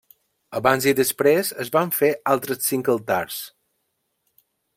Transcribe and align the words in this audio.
Abans 0.59 0.87
i 0.91 0.93
després, 0.99 1.51
es 1.65 1.71
van 1.77 1.93
fer 1.99 2.09
altres 2.33 2.67
cinc 2.71 2.91
altars. 2.95 3.37